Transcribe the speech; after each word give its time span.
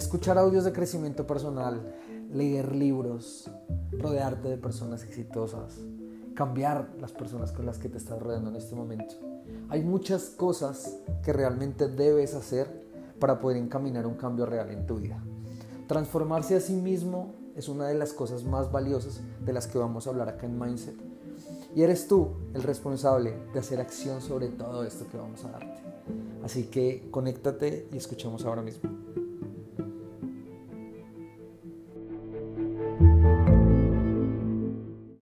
escuchar 0.00 0.38
audios 0.38 0.64
de 0.64 0.72
crecimiento 0.72 1.26
personal, 1.26 1.94
leer 2.32 2.74
libros, 2.74 3.50
rodearte 3.92 4.48
de 4.48 4.56
personas 4.56 5.04
exitosas, 5.04 5.78
cambiar 6.34 6.94
las 6.98 7.12
personas 7.12 7.52
con 7.52 7.66
las 7.66 7.78
que 7.78 7.90
te 7.90 7.98
estás 7.98 8.18
rodeando 8.18 8.48
en 8.48 8.56
este 8.56 8.74
momento. 8.74 9.14
Hay 9.68 9.82
muchas 9.82 10.30
cosas 10.30 10.96
que 11.22 11.34
realmente 11.34 11.86
debes 11.86 12.34
hacer 12.34 12.88
para 13.18 13.40
poder 13.40 13.58
encaminar 13.58 14.06
un 14.06 14.14
cambio 14.14 14.46
real 14.46 14.70
en 14.70 14.86
tu 14.86 14.96
vida. 14.96 15.22
Transformarse 15.86 16.56
a 16.56 16.60
sí 16.60 16.72
mismo 16.72 17.34
es 17.54 17.68
una 17.68 17.86
de 17.86 17.94
las 17.94 18.14
cosas 18.14 18.44
más 18.44 18.72
valiosas 18.72 19.20
de 19.44 19.52
las 19.52 19.66
que 19.66 19.76
vamos 19.76 20.06
a 20.06 20.10
hablar 20.10 20.30
acá 20.30 20.46
en 20.46 20.58
Mindset. 20.58 20.96
Y 21.76 21.82
eres 21.82 22.08
tú 22.08 22.28
el 22.54 22.62
responsable 22.62 23.34
de 23.52 23.60
hacer 23.60 23.80
acción 23.80 24.22
sobre 24.22 24.48
todo 24.48 24.82
esto 24.82 25.06
que 25.08 25.18
vamos 25.18 25.44
a 25.44 25.50
darte. 25.50 25.82
Así 26.42 26.64
que 26.64 27.06
conéctate 27.10 27.86
y 27.92 27.98
escuchemos 27.98 28.46
ahora 28.46 28.62
mismo. 28.62 28.88